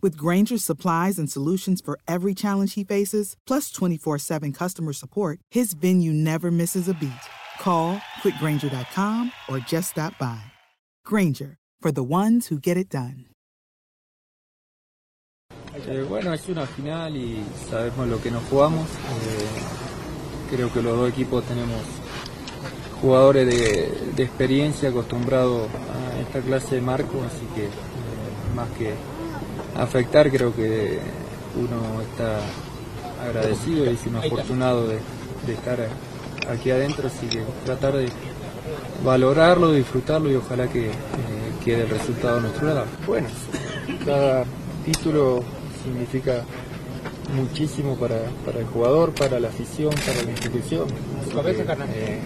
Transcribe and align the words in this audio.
With 0.00 0.16
Granger's 0.16 0.64
supplies 0.64 1.18
and 1.18 1.28
solutions 1.28 1.80
for 1.80 1.98
every 2.06 2.32
challenge 2.32 2.74
he 2.74 2.84
faces, 2.84 3.34
plus 3.48 3.72
24 3.72 4.18
7 4.18 4.52
customer 4.52 4.92
support, 4.92 5.40
his 5.50 5.74
venue 5.74 6.12
never 6.12 6.52
misses 6.52 6.88
a 6.88 6.94
beat. 6.94 7.26
Call 7.58 8.00
quickgranger.com 8.22 9.32
or 9.48 9.58
just 9.58 9.90
stop 9.90 10.16
by. 10.16 10.52
Granger, 11.04 11.56
for 11.80 11.90
the 11.90 12.04
ones 12.04 12.46
who 12.46 12.60
get 12.60 12.76
it 12.76 12.88
done. 12.88 13.26
Eh, 15.74 16.04
bueno, 16.08 16.32
es 16.32 16.48
una 16.48 16.66
final 16.66 17.16
y 17.16 17.42
sabemos 17.68 18.08
lo 18.08 18.20
que 18.22 18.30
nos 18.30 18.44
jugamos. 18.44 18.88
Eh, 18.88 20.54
creo 20.54 20.72
que 20.72 20.80
los 20.80 20.96
dos 20.96 21.10
equipos 21.10 21.44
tenemos 21.44 21.82
jugadores 23.00 23.46
de, 23.48 24.12
de 24.14 24.22
experiencia 24.22 24.90
acostumbrados 24.90 25.68
a 25.68 26.20
esta 26.20 26.40
clase 26.40 26.76
de 26.76 26.82
marco, 26.82 27.20
así 27.24 27.46
que 27.56 27.64
eh, 27.64 27.70
más 28.54 28.68
que 28.78 28.94
afectar, 29.76 30.30
creo 30.30 30.54
que 30.54 30.98
uno 31.56 32.02
está 32.02 32.40
agradecido 33.24 33.90
y 33.90 33.96
sino 33.96 34.18
afortunado 34.18 34.86
de, 34.86 34.98
de 35.46 35.52
estar 35.52 35.78
aquí 36.50 36.70
adentro, 36.70 37.08
así 37.08 37.26
que 37.26 37.42
tratar 37.64 37.94
de 37.96 38.08
valorarlo, 39.04 39.72
disfrutarlo 39.72 40.30
y 40.30 40.36
ojalá 40.36 40.68
que 40.68 40.86
eh, 40.86 40.92
quede 41.64 41.82
el 41.82 41.90
resultado 41.90 42.38
a 42.38 42.40
nuestro 42.40 42.66
lado. 42.68 42.86
Bueno, 43.06 43.28
cada 44.04 44.44
título 44.84 45.42
significa 45.84 46.44
muchísimo 47.34 47.96
para, 47.96 48.16
para 48.44 48.60
el 48.60 48.66
jugador, 48.66 49.12
para 49.12 49.38
la 49.38 49.48
afición, 49.48 49.90
para 50.06 50.22
la 50.22 50.30
institución. 50.30 50.86
Que, 51.42 51.50
eh, 51.50 52.20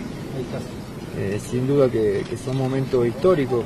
eh, 1.19 1.41
sin 1.51 1.67
duda 1.67 1.91
que, 1.91 2.25
que 2.29 2.37
son 2.37 2.57
momentos 2.57 3.07
históricos, 3.07 3.65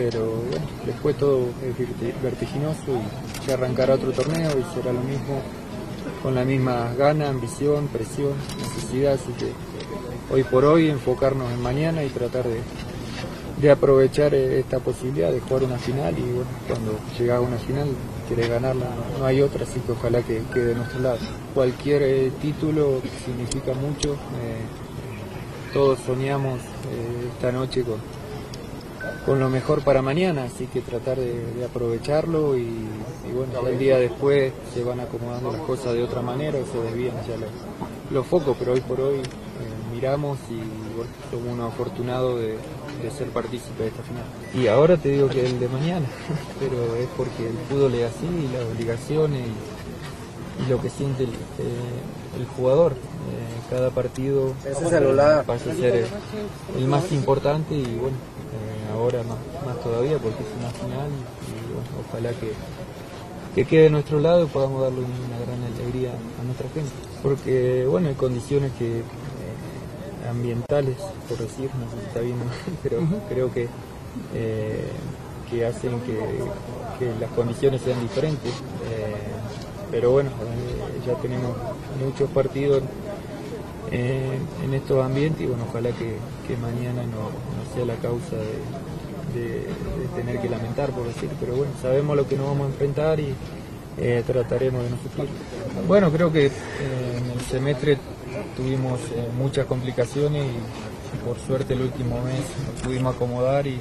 pero 0.00 0.24
bueno, 0.50 0.66
después 0.86 1.14
todo 1.18 1.48
es 1.62 1.76
verti- 1.76 2.14
vertiginoso 2.22 2.80
y 2.88 3.46
ya 3.46 3.54
arrancará 3.54 3.94
otro 3.96 4.12
torneo 4.12 4.50
y 4.50 4.74
será 4.74 4.94
lo 4.94 5.00
mismo, 5.02 5.42
con 6.22 6.34
la 6.34 6.42
misma 6.42 6.94
gana, 6.96 7.28
ambición, 7.28 7.88
presión, 7.88 8.32
necesidad, 8.58 9.14
así 9.14 9.30
que 9.38 9.52
hoy 10.32 10.42
por 10.44 10.64
hoy 10.64 10.88
enfocarnos 10.88 11.52
en 11.52 11.60
mañana 11.62 12.02
y 12.02 12.08
tratar 12.08 12.44
de, 12.44 12.60
de 13.60 13.70
aprovechar 13.70 14.32
eh, 14.34 14.60
esta 14.60 14.78
posibilidad 14.78 15.30
de 15.30 15.40
jugar 15.40 15.64
una 15.64 15.76
final 15.76 16.14
y 16.16 16.22
bueno, 16.22 16.50
cuando 16.66 16.98
llega 17.18 17.36
a 17.36 17.40
una 17.42 17.58
final 17.58 17.88
querés 18.26 18.48
ganarla, 18.48 18.86
no, 19.18 19.26
hay 19.26 19.42
otra, 19.42 19.64
así 19.64 19.80
que 19.80 19.92
ojalá 19.92 20.22
que 20.22 20.40
quede 20.54 20.66
de 20.68 20.74
nuestro 20.76 21.00
lado. 21.00 21.18
Cualquier 21.52 22.02
eh, 22.04 22.32
título 22.40 23.02
significa 23.26 23.74
mucho, 23.74 24.14
eh, 24.14 24.62
todos 25.74 25.98
soñamos 26.06 26.58
esta 27.34 27.52
noche 27.52 27.82
con, 27.82 27.96
con 29.24 29.38
lo 29.40 29.48
mejor 29.48 29.82
para 29.82 30.02
mañana, 30.02 30.44
así 30.44 30.66
que 30.66 30.80
tratar 30.80 31.18
de, 31.18 31.52
de 31.54 31.64
aprovecharlo 31.64 32.56
y, 32.56 32.62
y 32.62 33.32
bueno, 33.34 33.52
ya 33.62 33.68
el 33.68 33.78
día 33.78 33.98
después 33.98 34.52
se 34.74 34.82
van 34.82 35.00
acomodando 35.00 35.52
las 35.52 35.60
cosas 35.62 35.94
de 35.94 36.02
otra 36.02 36.22
manera 36.22 36.58
o 36.58 36.66
se 36.66 36.78
desvían 36.82 37.14
ya 37.28 37.36
los, 37.36 37.50
los 38.10 38.26
focos, 38.26 38.56
pero 38.58 38.72
hoy 38.72 38.80
por 38.80 39.00
hoy 39.00 39.16
eh, 39.18 39.22
miramos 39.94 40.38
y 40.50 40.56
bueno, 40.96 41.10
somos 41.30 41.52
unos 41.52 41.72
afortunados 41.72 42.40
de, 42.40 42.56
de 43.02 43.10
ser 43.16 43.28
partícipe 43.28 43.82
de 43.82 43.88
esta 43.88 44.02
final. 44.02 44.24
Y 44.54 44.66
ahora 44.68 44.96
te 44.96 45.10
digo 45.10 45.28
que 45.28 45.46
el 45.46 45.58
de 45.60 45.68
mañana, 45.68 46.06
pero 46.60 46.96
es 46.96 47.08
porque 47.16 47.46
el 47.48 47.56
fútbol 47.68 47.94
es 47.94 48.10
así 48.10 48.26
y 48.26 48.52
las 48.52 48.64
obligaciones 48.64 49.42
y, 49.46 50.62
y 50.64 50.68
lo 50.68 50.80
que 50.80 50.90
siente 50.90 51.24
el, 51.24 51.30
eh, 51.30 52.38
el 52.38 52.46
jugador. 52.56 52.92
Eh, 52.92 53.60
cada 53.70 53.90
partido 53.90 54.52
pasa 55.44 55.70
a 55.70 55.74
ser 55.74 55.94
el, 55.94 56.06
el 56.76 56.88
más 56.88 57.12
importante 57.12 57.74
y 57.74 57.84
bueno, 57.84 58.16
eh, 58.50 58.79
ahora 58.90 59.22
más, 59.22 59.38
más 59.66 59.82
todavía 59.82 60.18
porque 60.18 60.42
es 60.42 60.48
una 60.58 60.70
final 60.70 61.10
y 61.46 61.72
bueno, 61.72 61.88
ojalá 62.08 62.30
que, 62.30 62.52
que 63.54 63.64
quede 63.64 63.82
de 63.84 63.90
nuestro 63.90 64.20
lado 64.20 64.44
y 64.44 64.46
podamos 64.46 64.82
darle 64.82 65.00
una 65.00 65.38
gran 65.44 65.62
alegría 65.74 66.10
a 66.10 66.44
nuestra 66.44 66.68
gente. 66.70 66.90
Porque 67.22 67.86
bueno, 67.86 68.08
hay 68.08 68.14
condiciones 68.14 68.72
que 68.78 68.98
eh, 68.98 69.02
ambientales, 70.28 70.96
por 71.28 71.38
decir, 71.38 71.70
no 71.74 71.90
sé 71.90 72.00
si 72.00 72.06
está 72.06 72.20
bien, 72.20 72.36
pero 72.82 72.98
creo 73.28 73.52
que, 73.52 73.68
eh, 74.34 74.88
que 75.50 75.66
hacen 75.66 76.00
que, 76.00 76.18
que 76.98 77.12
las 77.20 77.30
condiciones 77.30 77.82
sean 77.82 78.00
diferentes. 78.00 78.52
Eh, 78.52 79.14
pero 79.90 80.12
bueno, 80.12 80.30
ya 81.04 81.14
tenemos 81.14 81.56
muchos 82.04 82.30
partidos 82.30 82.82
eh, 83.90 84.38
en 84.64 84.74
estos 84.74 85.04
ambientes 85.04 85.42
y 85.42 85.46
bueno, 85.46 85.64
ojalá 85.68 85.90
que, 85.90 86.16
que 86.46 86.56
mañana 86.56 87.02
no, 87.04 87.30
sea 87.74 87.84
la 87.84 87.94
causa 87.96 88.36
de 89.34 89.66
tener 90.16 90.40
que 90.40 90.48
lamentar, 90.48 90.90
por 90.90 91.06
decir, 91.06 91.28
pero 91.38 91.54
bueno, 91.54 91.72
sabemos 91.80 92.16
lo 92.16 92.26
que 92.26 92.36
nos 92.36 92.46
vamos 92.46 92.64
a 92.66 92.70
enfrentar 92.70 93.20
y 93.20 93.32
eh, 93.98 94.22
trataremos 94.26 94.82
de 94.82 94.90
no 94.90 94.96
sufrir. 95.02 95.28
Bueno, 95.86 96.10
creo 96.10 96.32
que 96.32 96.46
eh, 96.46 96.50
en 97.18 97.30
el 97.30 97.40
semestre 97.42 97.98
tuvimos 98.56 99.00
eh, 99.14 99.28
muchas 99.38 99.66
complicaciones 99.66 100.44
y 100.44 101.26
por 101.26 101.38
suerte 101.38 101.74
el 101.74 101.82
último 101.82 102.20
mes 102.22 102.40
nos 102.74 102.82
pudimos 102.82 103.14
acomodar 103.14 103.66
y, 103.66 103.78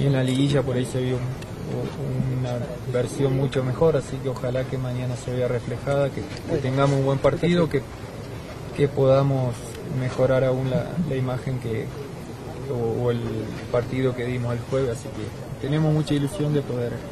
y 0.00 0.06
en 0.06 0.12
la 0.12 0.22
liguilla 0.22 0.62
por 0.62 0.76
ahí 0.76 0.84
se 0.86 1.00
vio 1.00 1.16
un- 1.16 2.40
una 2.40 2.58
versión 2.92 3.36
mucho 3.36 3.62
mejor, 3.64 3.96
así 3.96 4.16
que 4.22 4.28
ojalá 4.28 4.64
que 4.64 4.76
mañana 4.76 5.14
se 5.16 5.32
vea 5.32 5.46
reflejada, 5.48 6.10
que, 6.10 6.20
que 6.50 6.58
tengamos 6.60 6.98
un 6.98 7.04
buen 7.04 7.18
partido, 7.18 7.68
que, 7.68 7.80
que 8.76 8.88
podamos 8.88 9.54
mejorar 10.00 10.44
aún 10.44 10.70
la, 10.70 11.16
imagen 11.16 11.58
que 11.60 11.86
o 12.70 13.10
el 13.10 13.20
partido 13.70 14.14
que 14.14 14.24
dimos 14.24 14.52
el 14.54 14.60
jueves, 14.60 14.98
así 14.98 15.08
que 15.08 15.66
tenemos 15.66 15.92
mucha 15.92 16.14
ilusión 16.14 16.54
de 16.54 16.62
poder 16.62 17.11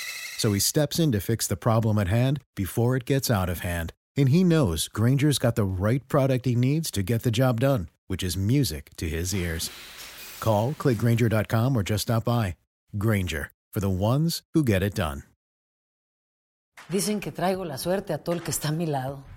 So 0.41 0.53
he 0.53 0.59
steps 0.59 0.97
in 0.97 1.11
to 1.11 1.19
fix 1.19 1.45
the 1.45 1.55
problem 1.55 1.99
at 1.99 2.07
hand 2.07 2.39
before 2.55 2.95
it 2.95 3.05
gets 3.05 3.29
out 3.29 3.47
of 3.47 3.59
hand. 3.59 3.93
And 4.17 4.29
he 4.29 4.43
knows 4.43 4.87
Granger's 4.87 5.37
got 5.37 5.55
the 5.55 5.63
right 5.63 6.01
product 6.07 6.47
he 6.47 6.55
needs 6.55 6.89
to 6.91 7.03
get 7.03 7.21
the 7.21 7.29
job 7.29 7.59
done, 7.59 7.89
which 8.07 8.23
is 8.23 8.35
music 8.35 8.89
to 8.97 9.07
his 9.07 9.35
ears. 9.35 9.69
Call, 10.39 10.73
clickgranger.com, 10.73 11.77
or 11.77 11.83
just 11.83 12.01
stop 12.01 12.25
by. 12.25 12.55
Granger, 12.97 13.51
for 13.71 13.81
the 13.81 13.91
ones 13.91 14.41
who 14.55 14.63
get 14.63 14.81
it 14.81 14.95
done. 14.95 15.21
Dicen 16.89 17.21
que 17.21 17.31
traigo 17.31 17.63
la 17.63 17.77
suerte 17.77 18.11
a 18.11 18.17
todo 18.17 18.37
el 18.37 18.41
que 18.41 18.51
está 18.51 18.69
a 18.69 18.71
mi 18.71 18.87
lado. 18.87 19.23